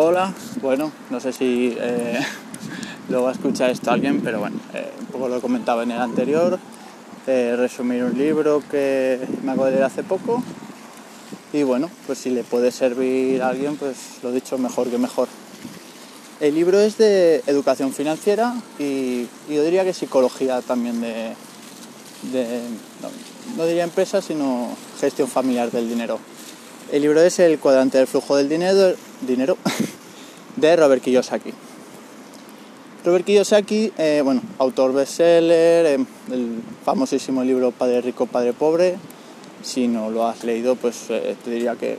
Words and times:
Hola, 0.00 0.32
bueno, 0.62 0.92
no 1.10 1.18
sé 1.18 1.32
si 1.32 1.76
eh, 1.76 2.20
lo 3.08 3.24
va 3.24 3.30
a 3.30 3.32
escuchar 3.32 3.70
esto 3.70 3.90
alguien, 3.90 4.20
pero 4.20 4.38
bueno, 4.38 4.56
eh, 4.72 4.92
un 5.00 5.06
poco 5.06 5.28
lo 5.28 5.40
comentaba 5.40 5.82
en 5.82 5.90
el 5.90 6.00
anterior, 6.00 6.56
eh, 7.26 7.56
resumir 7.58 8.04
un 8.04 8.16
libro 8.16 8.62
que 8.70 9.18
me 9.42 9.50
acabo 9.50 9.64
de 9.64 9.72
leer 9.72 9.82
hace 9.82 10.04
poco 10.04 10.40
y 11.52 11.64
bueno, 11.64 11.90
pues 12.06 12.20
si 12.20 12.30
le 12.30 12.44
puede 12.44 12.70
servir 12.70 13.42
a 13.42 13.48
alguien, 13.48 13.74
pues 13.76 13.96
lo 14.22 14.30
dicho, 14.30 14.56
mejor 14.56 14.86
que 14.86 14.98
mejor. 14.98 15.26
El 16.38 16.54
libro 16.54 16.78
es 16.78 16.96
de 16.96 17.42
educación 17.48 17.92
financiera 17.92 18.54
y, 18.78 19.26
yo 19.50 19.64
diría 19.64 19.82
que 19.82 19.94
psicología 19.94 20.62
también 20.62 21.00
de, 21.00 21.32
no, 23.56 23.66
diría 23.66 23.82
empresa, 23.82 24.22
sino 24.22 24.68
gestión 25.00 25.26
familiar 25.26 25.72
del 25.72 25.88
dinero. 25.88 26.20
El 26.92 27.02
libro 27.02 27.20
es 27.20 27.38
El 27.40 27.58
cuadrante 27.58 27.98
del 27.98 28.06
flujo 28.06 28.36
del 28.36 28.48
dinero, 28.48 28.94
dinero 29.26 29.58
de 30.60 30.76
Robert 30.76 31.02
Kiyosaki. 31.02 31.52
Robert 33.04 33.24
Kiyosaki, 33.24 33.92
eh, 33.96 34.20
bueno, 34.24 34.42
autor 34.58 34.92
bestseller, 34.92 35.86
eh, 35.86 36.06
el 36.32 36.62
famosísimo 36.84 37.44
libro 37.44 37.70
Padre 37.70 38.00
Rico, 38.00 38.26
Padre 38.26 38.52
Pobre. 38.52 38.96
Si 39.62 39.88
no 39.88 40.10
lo 40.10 40.26
has 40.26 40.44
leído, 40.44 40.76
pues 40.76 41.06
eh, 41.10 41.36
te 41.44 41.50
diría 41.50 41.74
que 41.76 41.98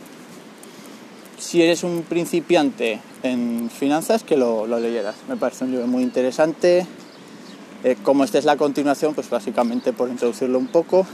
si 1.39 1.61
eres 1.61 1.83
un 1.83 2.03
principiante 2.03 2.99
en 3.23 3.69
finanzas, 3.69 4.23
que 4.23 4.37
lo, 4.37 4.67
leyeras. 4.67 5.15
Me 5.27 5.37
parece 5.37 5.65
un 5.65 5.71
libro 5.71 5.87
muy 5.87 6.03
interesante. 6.03 6.85
Eh, 7.83 7.95
como 8.03 8.25
esta 8.25 8.37
es 8.37 8.45
la 8.45 8.57
continuación, 8.57 9.15
pues 9.15 9.29
básicamente 9.29 9.93
por 9.93 10.09
introducirlo 10.09 10.59
un 10.59 10.67
poco, 10.67 11.07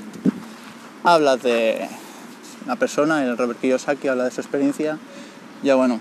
habla 1.04 1.38
de 1.38 1.88
una 2.66 2.76
persona, 2.76 3.24
el 3.24 3.38
Robert 3.38 3.60
Kiyosaki, 3.62 4.08
habla 4.08 4.24
de 4.24 4.32
su 4.32 4.42
experiencia. 4.42 4.98
Ya 5.62 5.76
bueno, 5.76 6.00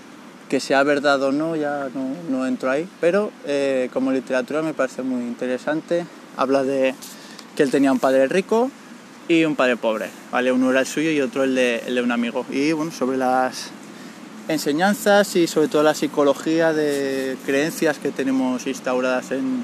que 0.49 0.59
sea 0.59 0.83
verdad 0.83 1.21
o 1.23 1.31
no, 1.31 1.55
ya 1.55 1.89
no, 2.29 2.45
entro 2.45 2.69
ahí, 2.69 2.87
pero 3.01 3.31
eh, 3.45 3.89
como 3.93 4.11
literatura 4.11 4.61
me 4.61 4.73
parece 4.73 5.01
muy 5.01 5.23
interesante. 5.23 6.05
Habla 6.37 6.63
de 6.63 6.93
que 7.55 7.63
él 7.63 7.71
tenía 7.71 7.91
un 7.91 7.99
padre 7.99 8.27
rico 8.27 8.69
y 9.27 9.45
un 9.45 9.55
padre 9.55 9.77
pobre, 9.77 10.09
¿vale? 10.31 10.51
Uno 10.51 10.69
era 10.71 10.81
el 10.81 10.85
suyo 10.85 11.09
y 11.11 11.21
otro 11.21 11.43
el 11.43 11.55
de, 11.55 11.83
el 11.87 11.95
de 11.95 12.01
un 12.01 12.11
amigo. 12.11 12.45
Y 12.51 12.73
bueno, 12.73 12.91
sobre 12.91 13.17
las 13.17 13.71
enseñanzas 14.47 15.35
y 15.35 15.47
sobre 15.47 15.67
todo 15.67 15.81
la 15.81 15.95
psicología 15.95 16.73
de 16.73 17.37
creencias 17.45 17.97
que 17.97 18.11
tenemos 18.11 18.67
instauradas 18.67 19.31
en 19.31 19.63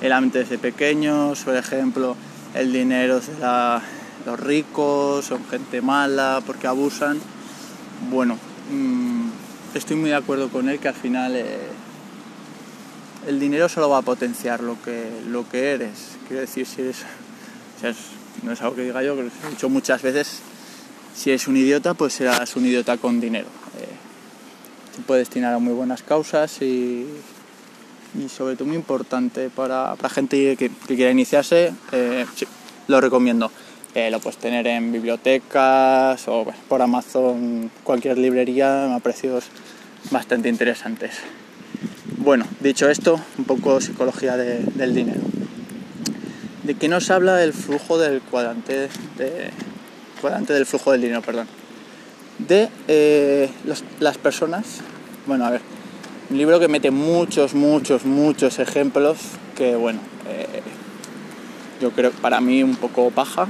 el 0.00 0.12
ámbito 0.12 0.38
desde 0.38 0.58
pequeños, 0.58 1.40
por 1.40 1.56
ejemplo, 1.56 2.16
el 2.54 2.72
dinero 2.72 3.20
será 3.20 3.82
los 4.26 4.38
ricos, 4.38 5.24
son 5.24 5.44
gente 5.46 5.80
mala 5.80 6.42
porque 6.46 6.66
abusan. 6.66 7.18
Bueno, 8.10 8.38
mm, 8.70 8.99
estoy 9.74 9.96
muy 9.96 10.10
de 10.10 10.16
acuerdo 10.16 10.48
con 10.48 10.68
él 10.68 10.78
que 10.78 10.88
al 10.88 10.94
final 10.94 11.36
eh, 11.36 11.58
el 13.26 13.38
dinero 13.38 13.68
solo 13.68 13.88
va 13.88 13.98
a 13.98 14.02
potenciar 14.02 14.62
lo 14.62 14.80
que, 14.82 15.10
lo 15.28 15.48
que 15.48 15.72
eres. 15.72 16.16
Quiero 16.26 16.40
decir, 16.40 16.66
si 16.66 16.82
eres, 16.82 17.04
no 18.42 18.52
es 18.52 18.60
algo 18.62 18.76
que 18.76 18.82
diga 18.82 19.02
yo, 19.02 19.16
que 19.16 19.22
lo 19.22 19.28
he 19.28 19.50
dicho 19.50 19.68
muchas 19.68 20.02
veces, 20.02 20.40
si 21.14 21.30
eres 21.30 21.46
un 21.48 21.56
idiota, 21.56 21.94
pues 21.94 22.14
serás 22.14 22.56
un 22.56 22.66
idiota 22.66 22.96
con 22.96 23.20
dinero. 23.20 23.48
Eh, 23.78 24.96
se 24.96 25.02
puede 25.02 25.20
destinar 25.20 25.54
a 25.54 25.58
muy 25.58 25.74
buenas 25.74 26.02
causas 26.02 26.62
y, 26.62 27.06
y 28.18 28.28
sobre 28.28 28.56
todo 28.56 28.66
muy 28.66 28.76
importante 28.76 29.50
para, 29.50 29.94
para 29.96 30.08
gente 30.08 30.56
que, 30.56 30.70
quiera 30.86 31.10
iniciarse, 31.10 31.72
eh, 31.92 32.26
lo 32.88 33.00
recomiendo. 33.00 33.50
Eh, 33.94 34.10
lo 34.10 34.20
puedes 34.20 34.38
tener 34.38 34.66
en 34.66 34.92
bibliotecas 34.92 36.28
o 36.28 36.46
por 36.68 36.82
Amazon, 36.82 37.70
cualquier 37.82 38.18
librería, 38.18 38.94
a 38.94 39.00
precios 39.00 39.44
bastante 40.10 40.48
interesantes. 40.48 41.18
Bueno, 42.16 42.46
dicho 42.60 42.88
esto, 42.88 43.20
un 43.38 43.44
poco 43.44 43.80
psicología 43.80 44.36
del 44.36 44.94
dinero. 44.94 45.20
¿De 46.62 46.74
qué 46.74 46.88
nos 46.88 47.10
habla 47.10 47.42
el 47.42 47.52
flujo 47.52 47.98
del 47.98 48.20
cuadrante, 48.20 48.88
de, 49.16 49.50
cuadrante 50.20 50.52
del 50.52 50.66
flujo 50.66 50.92
del 50.92 51.00
dinero? 51.00 51.22
Perdón 51.22 51.48
de 52.46 52.68
eh, 52.88 53.48
las 54.00 54.18
personas. 54.18 54.80
Bueno, 55.26 55.44
a 55.46 55.50
ver, 55.50 55.60
un 56.30 56.38
libro 56.38 56.58
que 56.60 56.68
mete 56.68 56.90
muchos, 56.90 57.54
muchos, 57.54 58.04
muchos 58.04 58.58
ejemplos 58.58 59.18
que, 59.56 59.76
bueno, 59.76 60.00
eh, 60.28 60.62
yo 61.80 61.90
creo 61.90 62.10
para 62.10 62.40
mí 62.40 62.62
un 62.62 62.76
poco 62.76 63.10
paja 63.10 63.48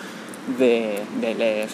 de, 0.58 1.00
leer. 1.20 1.68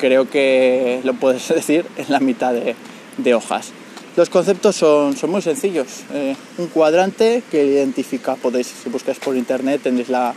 creo 0.00 0.28
que 0.28 1.00
lo 1.04 1.14
puedes 1.14 1.48
decir 1.54 1.86
en 1.96 2.06
la 2.08 2.20
mitad 2.20 2.52
de, 2.52 3.34
hojas. 3.34 3.72
Los 4.16 4.28
conceptos 4.28 4.76
son, 4.76 5.16
son 5.16 5.30
muy 5.30 5.42
sencillos. 5.42 5.86
Eh, 6.12 6.34
un 6.58 6.66
cuadrante 6.68 7.42
que 7.50 7.64
identifica, 7.64 8.34
podéis, 8.34 8.66
si 8.66 8.88
buscáis 8.88 9.18
por 9.18 9.36
internet, 9.36 9.82
tendréis 9.82 10.08
la, 10.08 10.34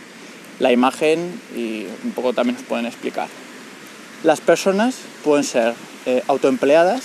la 0.60 0.72
imagen 0.72 1.42
y 1.56 1.86
un 2.04 2.12
poco 2.12 2.34
también 2.34 2.58
os 2.58 2.64
pueden 2.64 2.86
explicar. 2.86 3.28
Las 4.24 4.42
personas 4.42 4.96
pueden 5.24 5.44
ser 5.44 5.74
eh, 6.06 6.24
autoempleadas, 6.28 7.02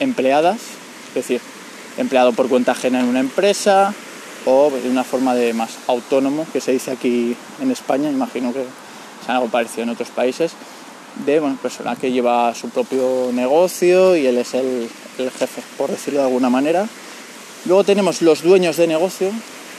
empleadas, 0.00 0.58
es 1.08 1.14
decir, 1.14 1.40
empleado 1.96 2.32
por 2.32 2.48
cuenta 2.48 2.72
ajena 2.72 3.00
en 3.00 3.06
una 3.06 3.20
empresa 3.20 3.94
o 4.46 4.70
de 4.70 4.88
una 4.88 5.04
forma 5.04 5.34
de 5.34 5.52
más 5.52 5.70
autónomo, 5.86 6.46
que 6.52 6.60
se 6.60 6.72
dice 6.72 6.90
aquí 6.90 7.36
en 7.60 7.70
España, 7.70 8.10
imagino 8.10 8.52
que 8.52 8.62
es 8.62 9.28
algo 9.28 9.48
parecido 9.48 9.84
en 9.84 9.90
otros 9.90 10.08
países, 10.08 10.52
de 11.24 11.40
una 11.40 11.56
persona 11.56 11.96
que 11.96 12.10
lleva 12.10 12.54
su 12.54 12.70
propio 12.70 13.30
negocio 13.32 14.16
y 14.16 14.26
él 14.26 14.38
es 14.38 14.54
el, 14.54 14.88
jefe, 15.18 15.62
por 15.76 15.90
decirlo 15.90 16.20
de 16.20 16.26
alguna 16.26 16.50
manera. 16.50 16.88
Luego 17.66 17.84
tenemos 17.84 18.22
los 18.22 18.42
dueños 18.42 18.76
de 18.76 18.86
negocio, 18.86 19.30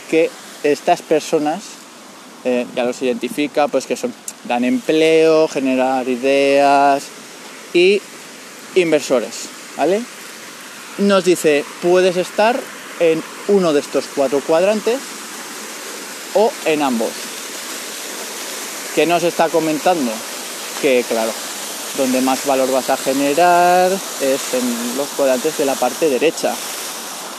que 0.09 0.29
estas 0.63 1.01
personas 1.01 1.63
eh, 2.45 2.66
ya 2.75 2.85
los 2.85 3.01
identifica, 3.01 3.68
pues 3.68 3.85
que 3.85 3.95
son 3.95 4.13
dan 4.45 4.63
empleo, 4.63 5.47
generar 5.47 6.07
ideas 6.07 7.03
y 7.74 8.01
inversores, 8.75 9.47
¿vale? 9.78 10.01
Nos 10.97 11.25
dice, 11.25 11.63
puedes 11.81 12.18
estar 12.18 12.59
en 13.00 13.24
uno 13.48 13.74
de 13.74 13.80
estos 13.80 14.06
cuatro 14.16 14.40
cuadrantes 14.42 15.00
o 16.34 16.52
en 16.66 16.81
ambos. 16.81 17.12
¿Qué 18.96 19.06
nos 19.06 19.24
está 19.24 19.50
comentando? 19.50 20.12
Que 20.81 21.04
claro, 21.08 21.31
donde 21.98 22.22
más 22.22 22.46
valor 22.46 22.72
vas 22.72 22.90
a 22.90 22.98
generar 22.98 23.92
es 23.92 24.54
en 24.54 24.98
los 24.98 25.08
cuadrantes 25.09 25.58
de 25.58 25.66
la 25.66 25.76
parte 25.76 26.09
derecha. 26.09 26.54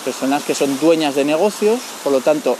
Personas 0.04 0.42
que 0.42 0.54
son 0.54 0.78
dueñas 0.80 1.14
de 1.14 1.24
negocios, 1.24 1.80
por 2.02 2.12
lo 2.12 2.20
tanto, 2.20 2.56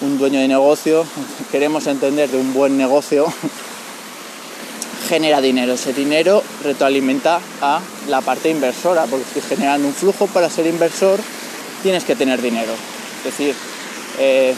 un 0.00 0.18
dueño 0.18 0.40
de 0.40 0.48
negocio, 0.48 1.04
queremos 1.52 1.86
entender 1.86 2.30
de 2.30 2.38
un 2.38 2.52
buen 2.54 2.76
negocio, 2.76 3.26
genera 5.08 5.40
dinero. 5.40 5.74
Ese 5.74 5.92
dinero 5.92 6.42
retroalimenta 6.62 7.40
a 7.60 7.80
la 8.08 8.20
parte 8.20 8.50
inversora, 8.50 9.04
porque 9.04 9.24
estoy 9.26 9.42
generando 9.42 9.88
un 9.88 9.94
flujo 9.94 10.26
para 10.26 10.48
ser 10.48 10.66
inversor, 10.66 11.20
tienes 11.82 12.04
que 12.04 12.16
tener 12.16 12.40
dinero. 12.40 12.72
Es 13.18 13.24
decir, 13.24 13.54
eh, 14.18 14.54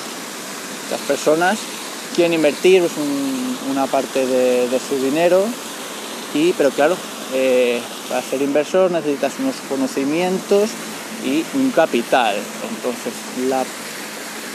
las 0.90 1.00
personas 1.00 1.58
quieren 2.14 2.34
invertir 2.34 2.80
pues, 2.80 2.92
una 3.70 3.86
parte 3.86 4.26
de, 4.26 4.80
su 4.88 4.96
dinero, 5.02 5.44
y, 6.34 6.52
pero 6.52 6.70
claro, 6.70 6.96
eh, 7.32 7.80
para 8.08 8.22
ser 8.22 8.42
inversor 8.42 8.90
necesitas 8.90 9.34
unos 9.38 9.56
conocimientos 9.68 10.70
y 11.24 11.44
un 11.54 11.70
capital. 11.70 12.36
Entonces, 12.76 13.12
la 13.48 13.64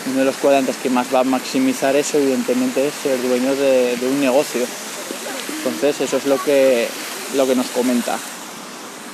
uno 0.07 0.19
de 0.19 0.25
los 0.25 0.35
cuadrantes 0.37 0.77
que 0.77 0.89
más 0.89 1.13
va 1.13 1.19
a 1.19 1.23
maximizar 1.23 1.95
eso, 1.95 2.17
evidentemente, 2.17 2.87
es 2.87 2.93
ser 3.03 3.21
dueño 3.21 3.55
de, 3.55 3.97
un 4.09 4.21
negocio. 4.21 4.61
Entonces, 5.57 6.01
eso 6.01 6.17
es 6.17 6.25
lo 6.25 6.41
que, 6.41 6.87
lo 7.35 7.45
que 7.47 7.55
nos 7.55 7.67
comenta. 7.67 8.17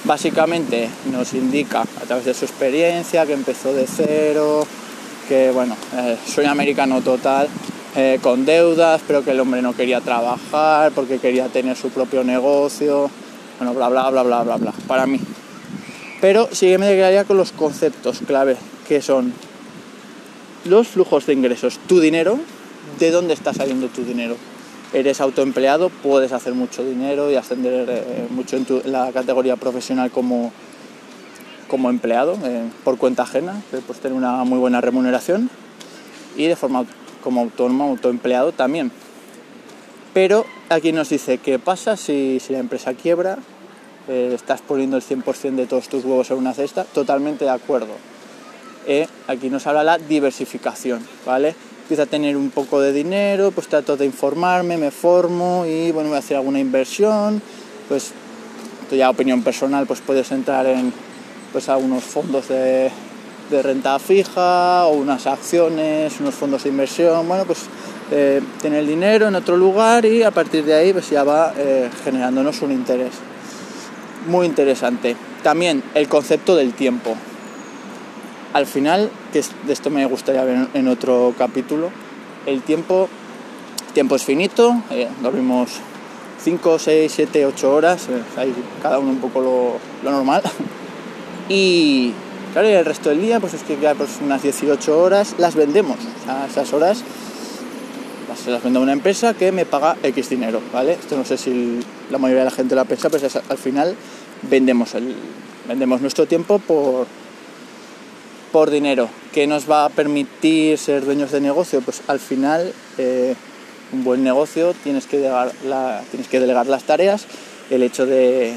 Básicamente 0.06 0.88
nos 1.12 1.34
indica 1.34 1.82
a 1.82 2.06
través 2.06 2.26
de 2.26 2.34
su 2.36 2.46
experiencia 2.46 3.26
que 3.26 3.34
empezó 3.34 3.74
de 3.74 3.88
cero, 3.88 4.66
que 5.28 5.50
bueno, 5.50 5.76
eh, 5.98 6.16
soy 6.28 6.46
americano 6.46 7.02
total, 7.02 7.48
eh, 7.96 8.20
con 8.22 8.46
deudas, 8.46 9.02
pero 9.08 9.24
que 9.24 9.32
el 9.32 9.40
hombre 9.40 9.64
no 9.64 9.76
quería 9.76 10.02
trabajar 10.02 10.92
porque 10.92 11.18
quería 11.18 11.48
tener 11.48 11.76
su 11.76 11.90
propio 11.90 12.24
negocio, 12.24 13.10
bueno, 13.58 13.74
bla, 13.74 13.90
bla, 13.90 14.12
bla, 14.12 14.22
bla, 14.22 14.44
bla, 14.44 14.58
bla, 14.58 14.74
para 14.88 15.08
mí. 15.08 15.20
Pero 16.22 16.50
sí 16.52 16.68
que 16.68 16.78
me 16.78 16.88
quedaría 16.90 17.24
con 17.24 17.38
los 17.38 17.52
conceptos 17.52 18.20
clave, 18.28 18.58
que 18.88 19.02
son 19.02 19.34
los 20.66 20.88
flujos 20.88 21.26
de 21.26 21.34
ingresos, 21.34 21.80
tu 21.88 22.00
dinero, 22.00 22.38
de 23.00 23.10
dónde 23.10 23.34
está 23.34 23.56
saliendo 23.56 23.88
tu 23.88 24.04
dinero. 24.04 24.36
Eres 24.96 25.20
autoempleado, 25.20 25.90
puedes 25.90 26.32
hacer 26.32 26.54
mucho 26.54 26.82
dinero 26.82 27.30
y 27.30 27.36
ascender 27.36 27.86
eh, 27.90 28.28
mucho 28.30 28.56
en, 28.56 28.66
la 28.86 29.12
categoría 29.12 29.58
profesional 29.58 30.10
como, 30.10 30.54
como 31.68 31.90
empleado, 31.90 32.38
eh, 32.46 32.70
por 32.86 32.98
cuenta 32.98 33.24
ajena, 33.24 33.62
puedes 33.72 34.02
tener 34.02 34.18
una 34.18 34.46
muy 34.46 34.58
buena 34.58 34.80
remuneración 34.80 35.50
y 36.38 36.46
de 36.46 36.56
forma 36.56 36.86
como 37.22 37.42
autónomo, 37.42 37.90
autoempleado 37.90 38.54
también. 38.54 38.90
Pero 40.14 40.46
aquí 40.70 40.94
nos 40.94 41.10
dice 41.10 41.40
qué 41.40 41.60
pasa 41.60 41.98
si, 41.98 42.40
si 42.40 42.54
la 42.54 42.60
empresa 42.60 42.94
quiebra 42.94 43.40
eh, 44.08 44.32
estás 44.34 44.62
poniendo 44.62 44.96
el 44.96 45.04
100% 45.04 45.56
de 45.56 45.66
todos 45.66 45.90
tus 45.90 46.06
huevos 46.06 46.32
en 46.32 46.38
una 46.38 46.54
cesta, 46.54 46.86
totalmente 46.86 47.44
de 47.44 47.52
acuerdo. 47.52 47.92
Aquí 49.28 49.50
nos 49.50 49.68
habla 49.68 49.84
la 49.84 49.98
diversificación, 49.98 51.06
¿vale? 51.26 51.54
Empiezo 51.86 52.02
a 52.02 52.08
tener 52.08 52.36
un 52.36 52.50
poco 52.50 52.82
de 52.82 52.92
dinero, 52.92 53.52
pues 53.52 53.68
trato 53.68 53.96
de 53.96 54.06
informarme, 54.08 54.76
me 54.76 54.90
formo 54.90 55.68
y 55.68 55.92
bueno, 55.92 56.10
voy 56.10 56.16
a 56.16 56.20
hacer 56.20 56.36
alguna 56.36 56.60
inversión, 56.60 57.44
pues 57.88 58.12
ya 58.90 59.08
opinión 59.08 59.44
personal, 59.44 59.86
pues 59.86 60.02
puedes 60.02 60.32
entrar 60.32 60.66
en 60.66 60.92
pues 61.52 61.70
algunos 61.70 62.04
fondos 62.04 62.48
de, 62.48 62.90
de 63.52 63.62
renta 63.62 64.00
fija 64.00 64.88
o 64.88 64.94
unas 64.94 65.28
acciones, 65.28 66.20
unos 66.20 66.34
fondos 66.34 66.64
de 66.64 66.70
inversión, 66.70 67.28
bueno, 67.28 67.46
pues 67.46 67.60
eh, 68.10 68.42
tener 68.64 68.80
el 68.80 68.88
dinero 68.88 69.28
en 69.28 69.36
otro 69.36 69.56
lugar 69.56 70.06
y 70.06 70.24
a 70.24 70.32
partir 70.32 70.66
de 70.66 70.74
ahí 70.74 70.92
pues 70.92 71.12
ya 71.12 71.24
va 71.24 71.54
eh, 71.56 71.92
generándonos 72.04 72.64
un 72.64 72.72
interés. 72.72 73.14
Muy 74.28 74.48
interesante. 74.48 75.16
También 75.44 75.84
el 75.94 76.08
concepto 76.08 76.56
del 76.56 76.74
tiempo. 76.74 77.16
Al 78.56 78.66
final, 78.66 79.12
que 79.34 79.44
de 79.68 79.74
esto 79.74 79.90
me 79.90 80.06
gustaría 80.06 80.42
ver 80.46 80.70
en 80.74 80.88
otro 80.88 81.34
capítulo, 81.38 81.90
el 82.46 82.62
tiempo, 82.62 83.10
tiempo 83.94 84.16
es 84.16 84.24
finito, 84.24 84.82
eh, 84.92 85.10
dormimos 85.22 85.72
5, 86.42 86.80
6, 86.80 87.12
7, 87.14 87.46
8 87.48 87.76
horas, 87.76 88.08
hay 88.38 88.54
cada 88.82 89.00
uno 89.00 89.10
un 89.10 89.18
poco 89.18 89.42
lo, 89.42 89.74
lo 90.06 90.12
normal. 90.12 90.42
Y 91.50 92.14
claro, 92.54 92.70
el 92.70 92.86
resto 92.86 93.10
del 93.10 93.22
día, 93.22 93.42
pues 93.42 93.54
es 93.56 93.64
que 93.64 93.76
pues 93.76 94.20
unas 94.24 94.42
18 94.42 95.00
horas 95.00 95.36
las 95.38 95.54
vendemos. 95.56 95.98
O 96.26 96.50
esas 96.50 96.72
horas 96.72 97.04
las 98.48 98.64
vendo 98.64 98.80
a 98.80 98.84
una 98.84 98.94
empresa 98.94 99.34
que 99.34 99.52
me 99.52 99.66
paga 99.66 99.98
X 100.02 100.30
dinero, 100.30 100.62
¿vale? 100.72 100.94
Esto 100.94 101.18
no 101.18 101.26
sé 101.26 101.38
si 101.38 101.82
la 102.10 102.18
mayoría 102.18 102.46
de 102.46 102.50
la 102.50 102.56
gente 102.56 102.74
lo 102.74 102.86
piensa, 102.86 103.10
pero 103.10 103.28
al 103.50 103.58
final 103.58 103.96
vendemos, 104.50 104.96
el, 104.96 105.14
vendemos 105.68 106.00
nuestro 106.00 106.26
tiempo 106.26 106.58
por, 106.58 107.06
por 108.56 108.72
dinero. 108.72 109.10
¿Qué 109.34 109.48
nos 109.48 109.70
va 109.70 109.84
a 109.84 109.90
permitir 109.90 110.78
ser 110.78 111.04
dueños 111.04 111.30
de 111.32 111.42
negocio? 111.42 111.82
Pues 111.82 112.02
al 112.08 112.22
final, 112.22 112.72
eh, 112.98 113.36
un 113.92 114.06
buen 114.06 114.24
negocio 114.24 114.74
tienes 114.82 115.08
que, 115.08 115.18
delegar 115.18 115.52
tienes 116.10 116.30
que 116.30 116.40
delegar 116.40 116.66
las 116.68 116.86
tareas, 116.86 117.26
el 117.70 117.84
hecho 117.84 118.06
de, 118.06 118.54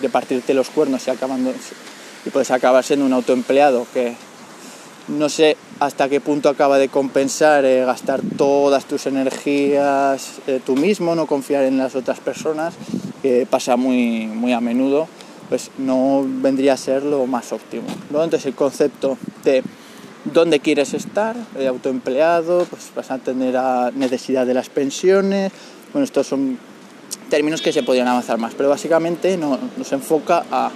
de 0.00 0.08
partirte 0.08 0.54
los 0.54 0.70
cuernos 0.70 1.08
y, 1.08 1.10
acabando, 1.10 1.52
y 2.24 2.30
puedes 2.30 2.52
acabar 2.52 2.84
siendo 2.84 3.06
un 3.06 3.12
autoempleado 3.12 3.88
que 3.92 4.14
no 5.08 5.28
sé 5.28 5.56
hasta 5.80 6.08
qué 6.08 6.20
punto 6.20 6.48
acaba 6.48 6.78
de 6.78 6.88
compensar 6.88 7.64
eh, 7.64 7.84
gastar 7.84 8.20
todas 8.38 8.84
tus 8.84 9.06
energías 9.06 10.34
eh, 10.46 10.60
tú 10.64 10.76
mismo, 10.76 11.16
no 11.16 11.26
confiar 11.26 11.64
en 11.64 11.76
las 11.76 11.96
otras 11.96 12.20
personas, 12.20 12.74
que 13.20 13.48
pasa 13.50 13.74
muy, 13.74 14.28
muy 14.28 14.52
a 14.52 14.60
menudo, 14.60 15.08
pues 15.54 15.70
no 15.78 16.26
vendría 16.26 16.72
a 16.72 16.76
ser 16.76 17.04
lo 17.04 17.28
más 17.28 17.52
óptimo. 17.52 17.84
Entonces 18.10 18.44
el 18.46 18.54
concepto 18.54 19.16
de 19.44 19.62
dónde 20.24 20.58
quieres 20.58 20.94
estar, 20.94 21.36
de 21.56 21.68
autoempleado, 21.68 22.66
pues 22.68 22.90
vas 22.96 23.12
a 23.12 23.18
tener 23.18 23.56
a 23.56 23.92
necesidad 23.94 24.46
de 24.46 24.54
las 24.54 24.68
pensiones, 24.68 25.52
bueno, 25.92 26.04
estos 26.04 26.26
son 26.26 26.58
términos 27.30 27.62
que 27.62 27.72
se 27.72 27.84
podrían 27.84 28.08
avanzar 28.08 28.36
más, 28.36 28.52
pero 28.56 28.68
básicamente 28.68 29.36
no, 29.36 29.56
nos 29.76 29.92
enfoca 29.92 30.44
a 30.50 30.72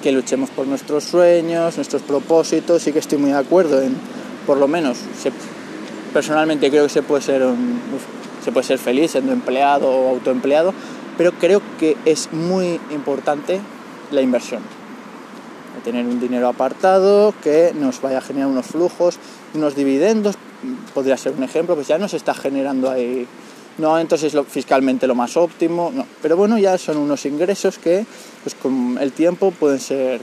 que 0.00 0.12
luchemos 0.12 0.48
por 0.50 0.68
nuestros 0.68 1.02
sueños, 1.02 1.74
nuestros 1.74 2.02
propósitos, 2.02 2.82
sí 2.82 2.92
que 2.92 3.00
estoy 3.00 3.18
muy 3.18 3.30
de 3.30 3.38
acuerdo 3.38 3.82
en, 3.82 3.96
por 4.46 4.58
lo 4.58 4.68
menos, 4.68 4.98
personalmente 6.12 6.70
creo 6.70 6.84
que 6.84 6.90
se 6.90 7.02
puede, 7.02 7.22
ser 7.22 7.42
se 8.44 8.52
puede 8.52 8.64
ser 8.64 8.78
feliz 8.78 9.10
siendo 9.10 9.32
empleado 9.32 9.90
o 9.90 10.10
autoempleado, 10.10 10.72
pero 11.18 11.32
creo 11.32 11.60
que 11.80 11.96
es 12.04 12.32
muy 12.32 12.78
importante 12.92 13.60
la 14.10 14.20
inversión. 14.22 14.62
Tener 15.82 16.06
un 16.06 16.20
dinero 16.20 16.48
apartado 16.48 17.34
que 17.42 17.72
nos 17.74 18.00
vaya 18.00 18.18
a 18.18 18.20
generar 18.22 18.48
unos 18.48 18.66
flujos, 18.66 19.18
unos 19.54 19.74
dividendos, 19.74 20.36
podría 20.94 21.16
ser 21.16 21.32
un 21.32 21.42
ejemplo, 21.42 21.74
pues 21.74 21.88
ya 21.88 21.98
nos 21.98 22.14
está 22.14 22.32
generando 22.32 22.90
ahí 22.90 23.26
no 23.78 23.98
entonces 23.98 24.34
lo, 24.34 24.44
fiscalmente 24.44 25.06
lo 25.06 25.14
más 25.14 25.36
óptimo, 25.36 25.90
no. 25.92 26.06
Pero 26.22 26.36
bueno, 26.36 26.58
ya 26.58 26.78
son 26.78 26.96
unos 26.96 27.26
ingresos 27.26 27.78
que 27.78 28.06
pues 28.42 28.54
con 28.54 28.98
el 29.00 29.12
tiempo 29.12 29.50
pueden 29.50 29.80
ser 29.80 30.20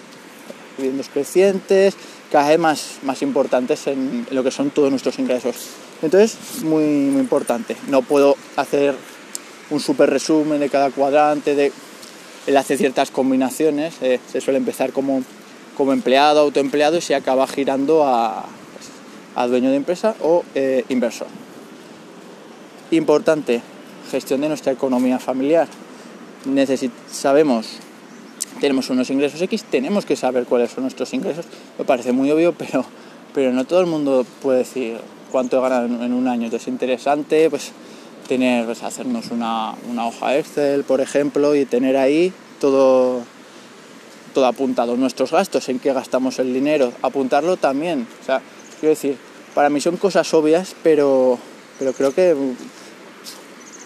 dividendos 0.78 1.10
crecientes, 1.10 1.96
cada 2.32 2.50
vez 2.50 2.60
más, 2.60 3.00
más 3.04 3.22
importantes 3.22 3.88
en 3.88 4.26
lo 4.32 4.44
que 4.44 4.52
son 4.52 4.70
todos 4.70 4.90
nuestros 4.90 5.20
ingresos. 5.20 5.56
Entonces, 6.02 6.38
muy, 6.64 6.84
muy 6.84 7.22
importante. 7.22 7.76
No 7.90 8.02
puedo 8.02 8.38
hacer 8.56 8.96
un 9.70 9.80
súper 9.80 10.10
resumen 10.10 10.60
de 10.60 10.70
cada 10.70 10.90
cuadrante, 10.90 11.56
de, 11.56 11.74
él 12.48 12.58
hace 12.58 12.78
ciertas 12.78 13.12
combinaciones, 13.12 13.96
eh, 14.02 14.20
se 14.32 14.42
suele 14.42 14.58
empezar 14.58 14.92
como, 14.92 15.24
como 15.78 15.94
empleado, 15.94 16.40
autoempleado 16.42 16.98
y 16.98 17.02
se 17.02 17.16
acaba 17.16 17.48
girando 17.48 18.04
a, 18.06 18.46
a 19.36 19.48
dueño 19.48 19.70
de 19.70 19.78
empresa 19.78 20.16
o 20.22 20.44
eh, 20.56 20.84
inversor. 20.90 21.28
Importante, 22.92 23.62
gestión 24.10 24.42
de 24.42 24.50
nuestra 24.50 24.74
economía 24.74 25.20
familiar. 25.20 25.68
sabemos, 27.10 27.78
tenemos 28.60 28.90
unos 28.90 29.10
ingresos 29.10 29.42
X, 29.42 29.64
tenemos 29.64 30.06
que 30.06 30.16
saber 30.16 30.46
cuáles 30.46 30.72
son 30.72 30.84
nuestros 30.84 31.14
ingresos. 31.14 31.46
Me 31.78 31.86
parece 31.86 32.12
muy 32.12 32.32
obvio, 32.32 32.54
pero, 32.58 32.84
pero 33.34 33.54
no 33.54 33.66
todo 33.66 33.82
el 33.82 33.88
mundo 33.88 34.26
puede 34.42 34.60
decir 34.60 34.98
cuánto 35.32 35.58
he 35.58 35.62
ganado 35.62 35.86
en 35.86 36.14
un 36.14 36.28
año. 36.28 36.46
Entonces 36.46 36.68
es 36.68 36.74
interesante 36.74 37.50
pues, 37.50 37.72
tener, 38.32 38.64
pues, 38.64 38.82
hacernos 38.82 39.30
una, 39.30 39.74
una 39.90 40.08
hoja 40.08 40.38
Excel, 40.38 40.86
por 40.86 41.02
ejemplo, 41.02 41.54
y 41.54 41.66
tener 41.66 41.98
ahí 41.98 42.32
todo, 42.62 43.24
todo 44.34 44.46
apuntado, 44.46 44.96
nuestros 44.96 45.32
gastos, 45.32 45.68
en 45.68 45.80
qué 45.80 45.92
gastamos 45.92 46.40
el 46.40 46.54
dinero, 46.54 46.94
apuntarlo 47.02 47.58
también. 47.58 48.08
O 48.22 48.26
sea, 48.26 48.42
quiero 48.80 48.92
decir, 48.92 49.18
para 49.54 49.70
mí 49.70 49.82
son 49.82 49.98
cosas 49.98 50.34
obvias, 50.34 50.78
pero, 50.82 51.40
pero 51.78 51.92
creo 51.92 52.16
que 52.16 52.34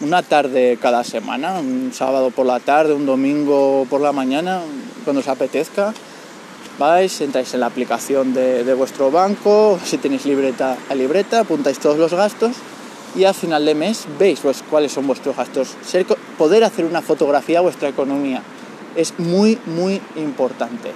una 0.01 0.21
tarde 0.21 0.77
cada 0.79 1.03
semana, 1.03 1.59
un 1.59 1.89
sábado 1.91 2.29
por 2.29 2.45
la 2.45 2.59
tarde, 2.59 2.93
un 2.93 3.07
domingo 3.07 3.87
por 3.89 3.99
la 3.99 4.11
mañana, 4.11 4.61
cuando 5.05 5.21
os 5.21 5.27
apetezca, 5.27 5.91
vais, 6.77 7.19
entráis 7.21 7.51
en 7.55 7.61
la 7.61 7.65
aplicación 7.65 8.35
de, 8.35 8.75
vuestro 8.75 9.09
banco, 9.09 9.79
si 9.83 9.97
tenéis 9.97 10.23
libreta 10.27 10.77
a 10.87 10.93
libreta, 10.93 11.39
apuntáis 11.39 11.79
todos 11.79 11.97
los 11.97 12.13
gastos 12.13 12.51
y 13.15 13.23
al 13.23 13.33
final 13.33 13.65
de 13.65 13.75
mes 13.75 14.05
veis 14.19 14.39
pues, 14.41 14.63
cuáles 14.69 14.91
son 14.91 15.07
vuestros 15.07 15.35
gastos. 15.35 15.75
poder 16.37 16.63
hacer 16.63 16.85
una 16.85 17.01
fotografía 17.01 17.59
a 17.59 17.61
vuestra 17.61 17.89
economía 17.89 18.41
es 18.95 19.17
muy, 19.19 19.59
muy 19.65 20.01
importante. 20.15 20.91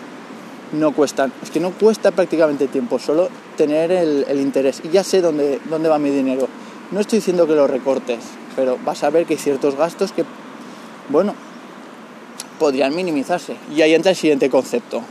No 0.72 0.94
cuesta, 0.94 1.30
es 1.42 1.50
que 1.50 1.60
no 1.60 1.72
cuesta 1.72 2.12
prácticamente 2.12 2.68
tiempo, 2.68 3.00
solo 3.00 3.30
tener 3.58 3.92
el, 3.92 4.40
interés 4.40 4.82
y 4.84 4.90
ya 4.90 5.04
sé 5.04 5.22
dónde, 5.22 5.60
dónde 5.70 5.90
va 5.90 5.98
mi 5.98 6.12
dinero. 6.12 6.48
No 6.92 7.00
estoy 7.00 7.20
diciendo 7.20 7.48
que 7.48 7.56
lo 7.56 7.68
recortes, 7.68 8.20
pero 8.56 8.78
vas 8.86 9.04
a 9.04 9.10
ver 9.10 9.26
que 9.26 9.34
hay 9.34 9.40
ciertos 9.40 9.76
gastos 9.76 10.12
que, 10.12 10.26
bueno, 11.10 11.34
podrían 12.60 12.96
minimizarse. 12.96 13.56
Y 13.76 13.82
ahí 13.82 13.96
entra 13.96 14.12
el 14.12 14.18
siguiente 14.18 14.50
concepto 14.50 15.02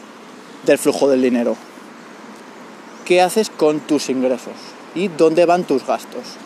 del 0.65 0.79
flujo 0.79 1.09
del 1.09 1.23
dinero. 1.23 1.57
¿Qué 3.05 3.21
haces 3.21 3.51
con 3.51 3.81
tus 3.81 4.11
ingresos? 4.11 4.55
¿Y 4.95 5.09
dónde 5.09 5.45
van 5.47 5.65
tus 5.65 5.85
gastos? 5.87 6.37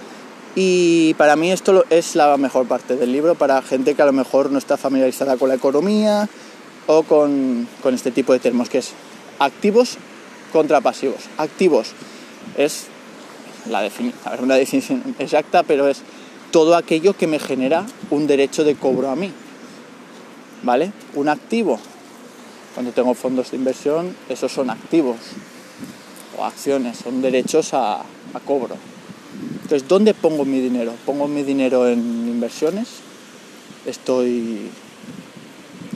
Y 0.54 1.14
para 1.14 1.34
mí 1.36 1.50
esto 1.50 1.84
es 1.88 2.14
la 2.14 2.36
mejor 2.36 2.66
parte 2.66 2.96
del 2.96 3.12
libro 3.12 3.34
para 3.34 3.62
gente 3.62 3.94
que 3.94 4.02
a 4.02 4.06
lo 4.06 4.12
mejor 4.12 4.50
no 4.50 4.58
está 4.58 4.76
familiarizada 4.76 5.36
con 5.36 5.48
la 5.48 5.54
economía 5.54 6.28
o 6.86 7.04
con, 7.04 7.66
con 7.82 7.94
este 7.94 8.10
tipo 8.10 8.32
de 8.34 8.38
términos, 8.38 8.68
que 8.68 8.78
es 8.78 8.92
activos 9.38 9.96
contra 10.52 10.82
pasivos. 10.82 11.22
Activos 11.38 11.92
es 12.56 12.86
la 13.70 13.80
definición, 13.80 14.20
una 14.42 14.56
definición 14.56 15.14
exacta, 15.18 15.62
pero 15.62 15.88
es 15.88 16.02
todo 16.50 16.76
aquello 16.76 17.16
que 17.16 17.26
me 17.26 17.38
genera 17.38 17.86
un 18.10 18.26
derecho 18.26 18.62
de 18.62 18.74
cobro 18.74 19.10
a 19.10 19.16
mí. 19.16 19.32
¿Vale? 20.62 20.92
Un 21.14 21.28
activo. 21.28 21.80
Cuando 22.74 22.92
tengo 22.92 23.14
fondos 23.14 23.50
de 23.50 23.56
inversión, 23.56 24.14
esos 24.28 24.52
son 24.52 24.70
activos 24.70 25.16
o 26.38 26.44
acciones, 26.44 26.98
son 26.98 27.22
derechos 27.22 27.74
a, 27.74 28.00
a 28.00 28.40
cobro. 28.44 28.76
Entonces, 29.62 29.88
¿dónde 29.88 30.14
pongo 30.14 30.44
mi 30.44 30.60
dinero? 30.60 30.92
¿Pongo 31.06 31.28
mi 31.28 31.42
dinero 31.42 31.88
en 31.88 32.00
inversiones? 32.28 32.88
Estoy, 33.86 34.70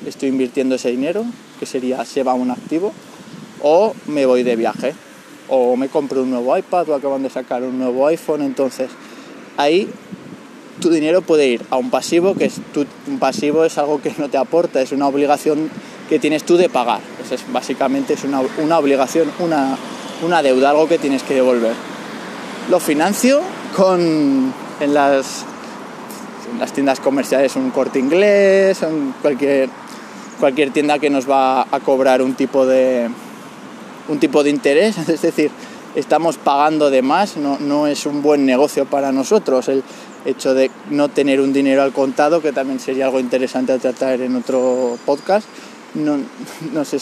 estoy 0.07 0.29
invirtiendo 0.29 0.77
ese 0.77 0.91
dinero, 0.91 1.25
que 1.59 1.67
sería, 1.67 2.05
se 2.05 2.23
va 2.23 2.33
a 2.33 2.35
un 2.35 2.51
activo, 2.51 2.93
o 3.63 3.95
me 4.07 4.27
voy 4.27 4.43
de 4.43 4.57
viaje, 4.57 4.95
o 5.49 5.77
me 5.77 5.89
compro 5.89 6.23
un 6.23 6.31
nuevo 6.31 6.57
iPad 6.57 6.89
o 6.89 6.95
acaban 6.95 7.23
de 7.23 7.31
sacar 7.31 7.63
un 7.63 7.79
nuevo 7.79 8.07
iPhone, 8.07 8.43
entonces 8.43 8.91
ahí 9.57 9.89
tu 10.81 10.91
dinero 10.91 11.23
puede 11.23 11.47
ir 11.49 11.63
a 11.71 11.77
un 11.77 11.91
pasivo, 11.91 12.35
que 12.35 12.47
es 12.47 12.61
un 13.07 13.19
pasivo 13.19 13.65
es 13.65 13.79
algo 13.79 14.01
que 14.01 14.13
no 14.19 14.29
te 14.29 14.37
aporta, 14.37 14.81
es 14.81 14.93
una 14.93 15.07
obligación 15.07 15.71
que 16.09 16.19
tienes 16.19 16.45
tú 16.45 16.57
de 16.57 16.69
pagar. 16.69 17.01
es, 17.31 17.53
básicamente 17.53 18.15
es 18.15 18.25
una, 18.25 18.41
obligación, 18.79 19.31
una, 19.39 19.77
una, 20.25 20.43
deuda, 20.43 20.71
algo 20.71 20.89
que 20.89 20.99
tienes 20.99 21.23
que 21.23 21.35
devolver. 21.35 21.75
Lo 22.71 22.81
financio 22.81 23.41
con 23.77 24.01
en 24.81 24.95
las, 24.95 25.45
en 26.51 26.59
las 26.59 26.73
tiendas 26.73 26.99
comerciales 26.99 27.55
un 27.57 27.71
corte 27.71 27.99
inglés, 27.99 28.83
en 28.83 29.15
cualquier 29.21 29.69
cualquier 30.41 30.71
tienda 30.71 30.99
que 30.99 31.11
nos 31.11 31.29
va 31.29 31.63
a 31.63 31.81
cobrar 31.81 32.23
un 32.23 32.35
tipo 32.35 32.67
de, 32.67 33.09
un 34.09 34.19
tipo 34.19 34.43
de 34.43 34.51
interés, 34.51 34.97
es 35.09 35.23
decir, 35.23 35.51
estamos 35.95 36.37
pagando 36.37 36.91
de 36.91 37.03
más, 37.03 37.37
no, 37.37 37.59
no 37.59 37.87
es 37.87 38.07
un 38.07 38.23
buen 38.23 38.47
negocio 38.47 38.87
para 38.87 39.13
nosotros 39.13 39.69
el 39.69 39.83
hecho 40.25 40.55
de 40.55 40.71
no 40.91 41.09
tener 41.09 41.41
un 41.41 41.53
dinero 41.53 41.83
al 41.83 41.93
contado, 41.93 42.41
que 42.41 42.53
también 42.53 42.81
sería 42.81 43.07
algo 43.07 43.21
interesante 43.21 43.73
a 43.73 43.79
tratar 43.79 44.21
en 44.21 44.37
otro 44.37 44.99
podcast, 45.05 45.47
no, 45.95 46.19
nos, 46.73 46.95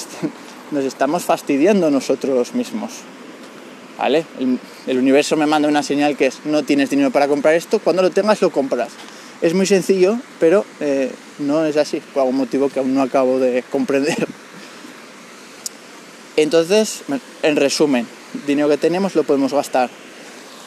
nos 0.70 0.84
estamos 0.84 1.24
fastidiando 1.24 1.90
nosotros 1.90 2.54
mismos. 2.54 2.90
¿Vale? 3.98 4.24
El, 4.86 4.98
universo 4.98 5.36
me 5.36 5.46
manda 5.46 5.68
una 5.68 5.82
señal 5.82 6.16
que 6.16 6.26
es 6.26 6.40
no 6.44 6.64
tienes 6.64 6.90
dinero 6.90 7.10
para 7.10 7.28
comprar 7.28 7.54
esto, 7.54 7.78
cuando 7.78 8.02
lo 8.02 8.10
tengas 8.10 8.42
lo 8.42 8.50
compras. 8.50 8.90
Es 9.40 9.54
muy 9.54 9.66
sencillo, 9.66 10.18
pero 10.40 10.64
eh, 10.80 11.12
no 11.38 11.64
es 11.64 11.76
así, 11.76 12.00
por 12.12 12.22
algún 12.22 12.36
motivo 12.36 12.68
que 12.68 12.80
aún 12.80 12.94
no 12.94 13.02
acabo 13.02 13.38
de 13.38 13.62
comprender. 13.70 14.26
Entonces, 16.36 17.02
en 17.42 17.56
resumen, 17.56 18.06
dinero 18.46 18.68
que 18.68 18.76
tenemos 18.76 19.14
lo 19.14 19.22
podemos 19.22 19.52
gastar, 19.52 19.90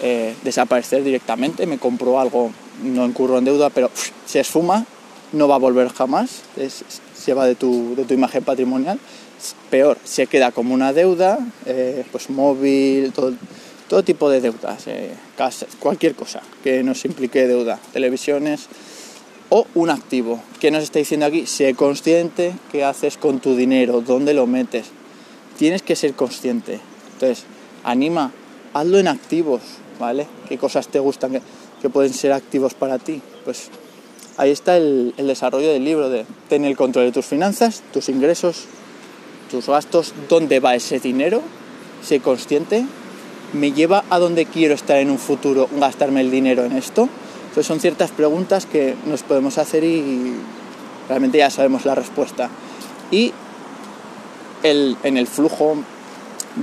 eh, 0.02 0.34
desaparecer 0.44 1.04
directamente, 1.04 1.66
me 1.66 1.78
compro 1.78 2.20
algo, 2.20 2.52
no 2.84 3.06
incurro 3.06 3.38
en 3.38 3.46
deuda, 3.46 3.70
pero 3.70 3.92
se 4.26 4.40
esfuma, 4.40 4.86
no 5.34 5.48
va 5.48 5.56
a 5.56 5.60
volver 5.60 5.90
jamás, 5.90 6.44
es, 6.56 6.84
se 7.18 7.34
va 7.34 7.46
de 7.46 7.56
tu, 7.56 7.96
de 7.96 8.06
tu 8.06 8.14
imagen 8.14 8.44
patrimonial 8.44 9.00
peor, 9.70 9.98
se 10.04 10.28
queda 10.28 10.52
como 10.52 10.74
una 10.74 10.94
deuda, 10.94 11.40
eh, 11.66 12.06
pues 12.12 12.30
móvil, 12.30 13.12
todo, 13.14 13.34
todo, 13.88 14.04
tipo 14.04 14.30
de 14.30 14.42
deudas, 14.42 14.88
eh, 14.88 15.12
casas, 15.38 15.70
cualquier 15.80 16.16
cosa 16.16 16.42
que 16.64 16.84
nos 16.84 17.06
implique 17.06 17.48
deuda, 17.48 17.80
televisiones 17.94 18.68
o 19.50 19.66
un 19.76 19.90
activo. 19.90 20.42
¿Qué 20.60 20.72
nos 20.72 20.84
está 20.84 21.00
diciendo 21.00 21.26
aquí? 21.26 21.46
Sé 21.46 21.74
consciente 21.74 22.54
qué 22.72 22.84
haces 22.84 23.18
con 23.18 23.40
tu 23.40 23.56
dinero, 23.56 24.02
dónde 24.02 24.34
lo 24.34 24.48
metes. 24.48 24.88
Tienes 25.58 25.82
que 25.82 25.96
ser 25.96 26.14
consciente. 26.14 26.80
Entonces, 27.14 27.46
anima, 27.84 28.32
hazlo 28.74 29.00
en 29.00 29.08
activos, 29.08 29.62
¿vale? 30.00 30.28
¿Qué 30.48 30.58
cosas 30.58 30.88
te 30.88 31.00
gustan 31.00 31.32
que, 31.32 31.42
que 31.82 31.90
pueden 31.90 32.14
ser 32.14 32.34
activos 32.34 32.74
para 32.74 33.00
ti? 33.00 33.22
Pues 33.46 33.70
ahí 34.38 34.52
está 34.52 34.78
el, 34.78 35.14
el 35.18 35.28
desarrollo 35.28 35.72
del 35.72 35.84
libro 35.84 36.10
de 36.10 36.26
tener 36.50 36.70
el 36.70 36.78
control 36.78 37.06
de 37.06 37.12
tus 37.12 37.26
finanzas, 37.26 37.82
tus 37.94 38.10
ingresos, 38.10 38.66
tus 39.50 39.68
gastos, 39.68 40.14
dónde 40.30 40.60
va 40.60 40.76
ese 40.76 41.00
dinero, 41.00 41.42
sé 42.04 42.20
consciente, 42.20 42.86
me 43.54 43.72
lleva 43.72 44.04
a 44.10 44.20
dónde 44.20 44.46
quiero 44.46 44.74
estar 44.76 44.98
en 44.98 45.10
un 45.10 45.18
futuro, 45.18 45.70
gastarme 45.80 46.22
el 46.22 46.32
dinero 46.32 46.66
en 46.66 46.74
esto. 46.74 47.10
Entonces 47.44 47.66
son 47.66 47.80
ciertas 47.80 48.12
preguntas 48.12 48.66
que 48.66 48.96
nos 49.06 49.24
podemos 49.24 49.58
hacer 49.58 49.84
y 49.84 50.34
realmente 51.08 51.38
ya 51.38 51.50
sabemos 51.50 51.86
la 51.86 51.96
respuesta. 51.96 52.50
Y 53.10 53.34
el, 54.64 54.98
en 55.04 55.18
el 55.18 55.28
flujo 55.28 55.76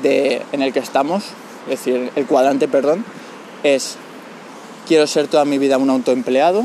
de, 0.02 0.42
en 0.52 0.62
el 0.62 0.72
que 0.72 0.80
estamos, 0.80 1.24
es 1.64 1.70
decir, 1.70 2.10
el 2.14 2.26
cuadrante, 2.26 2.68
perdón, 2.68 3.04
es 3.62 3.96
quiero 4.86 5.06
ser 5.06 5.26
toda 5.28 5.44
mi 5.44 5.58
vida 5.58 5.78
un 5.78 5.90
autoempleado, 5.90 6.64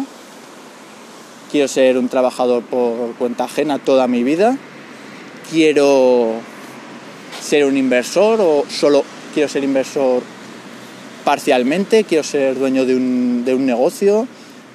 quiero 1.52 1.68
ser 1.68 1.98
un 1.98 2.10
trabajador 2.10 2.64
por 2.64 3.14
cuenta 3.16 3.46
ajena 3.46 3.80
toda 3.80 4.08
mi 4.08 4.24
vida, 4.24 4.58
quiero 5.52 6.34
ser 7.42 7.66
un 7.66 7.78
inversor 7.78 8.40
o 8.42 8.66
solo 8.70 9.04
quiero 9.34 9.50
ser 9.50 9.64
inversor 9.64 10.22
parcialmente, 11.24 12.04
quiero 12.04 12.24
ser 12.24 12.58
dueño 12.58 12.86
de 12.86 12.96
un, 12.96 13.44
de 13.46 13.54
un 13.54 13.66
negocio, 13.66 14.28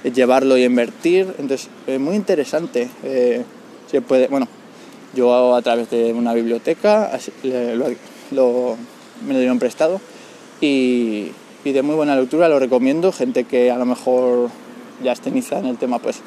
llevarlo 0.02 0.56
y 0.56 0.64
invertir. 0.64 1.34
Entonces, 1.38 1.68
es 1.86 2.00
muy 2.00 2.16
interesante. 2.16 2.88
Eh, 3.02 3.42
se 3.90 4.00
puede, 4.02 4.28
bueno, 4.28 4.48
yo 5.14 5.54
a 5.54 5.62
través 5.62 5.90
de 5.90 6.12
una 6.12 6.34
biblioteca 6.34 7.10
me 7.42 9.32
lo 9.32 9.38
dieron 9.38 9.58
prestado 9.58 10.00
y, 10.60 11.30
y, 11.64 11.72
de 11.72 11.82
muy 11.82 11.94
buena 11.94 12.16
lectura, 12.16 12.48
lo 12.48 12.58
recomiendo. 12.58 13.12
Gente 13.12 13.44
que 13.44 13.70
a 13.70 13.78
lo 13.78 13.86
mejor 13.86 14.50
ya 15.02 15.14
iniciada 15.26 15.62
en 15.62 15.68
el 15.70 15.78
tema, 15.78 15.98
pues 15.98 16.20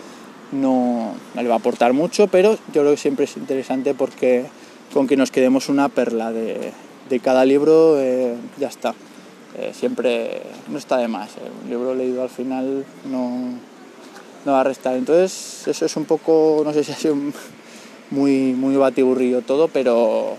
no, 0.52 1.14
le 1.36 1.48
va 1.48 1.56
a 1.56 1.58
aportar 1.58 1.94
mucho, 1.94 2.28
pero 2.28 2.58
yo 2.74 2.82
creo 2.82 2.92
que 2.92 2.98
siempre 2.98 3.26
es 3.26 3.38
interesante 3.38 3.94
porque 3.94 4.46
con 4.94 5.08
que 5.08 5.18
nos 5.18 5.32
quedemos 5.32 5.70
una 5.70 5.90
perla 5.90 6.32
de, 6.32 6.72
de 7.10 7.20
cada 7.20 7.46
libro 7.46 8.00
eh, 8.00 8.36
ya 8.58 8.68
está. 8.68 8.94
Eh, 9.58 9.72
siempre 9.74 10.42
no 10.70 10.78
está 10.78 10.98
de 10.98 11.08
más. 11.08 11.32
Eh. 11.38 11.52
Un 11.64 11.70
libro 11.70 11.96
leído 11.96 12.22
al 12.22 12.30
final 12.30 12.86
no, 13.10 13.50
no 14.46 14.52
va 14.52 14.62
a 14.62 14.64
restar. 14.64 14.96
Entonces 14.96 15.68
eso 15.68 15.86
es 15.86 15.96
un 15.98 16.06
poco, 16.06 16.62
no 16.64 16.74
sé 16.74 16.84
si 16.84 16.92
ha 16.92 16.96
sido 16.96 17.16
muy, 18.12 18.54
muy 18.54 18.76
batiburrillo 18.76 19.42
todo, 19.42 19.68
pero 19.68 20.36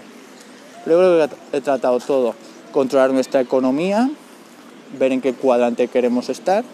creo 0.84 1.28
que 1.28 1.56
he 1.56 1.60
tratado 1.60 1.98
todo. 2.00 2.34
Controlar 2.72 3.12
nuestra 3.12 3.40
economía, 3.40 4.10
ver 4.98 5.12
en 5.12 5.20
qué 5.20 5.34
cuadrante 5.34 5.88
queremos 5.88 6.28
estar 6.28 6.64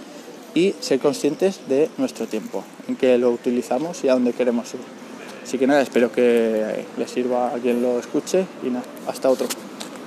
y 0.54 0.75
ser 0.80 1.00
conscientes 1.00 1.61
de 1.68 1.90
nuestro 1.99 2.26
tiempo, 2.26 2.64
en 2.88 2.96
qué 2.96 3.18
lo 3.18 3.30
utilizamos 3.30 4.04
y 4.04 4.08
a 4.08 4.14
dónde 4.14 4.32
queremos 4.32 4.73
ir. 4.75 4.80
Así 5.42 5.58
que 5.58 5.66
nada, 5.66 5.82
espero 5.82 6.11
que 6.11 6.84
les 6.96 7.11
sirva 7.11 7.54
a 7.54 7.58
quien 7.58 7.82
lo 7.82 7.99
escuche 7.99 8.46
y 8.62 8.70
nada, 8.70 8.84
hasta 9.06 9.28
otro. 9.28 9.46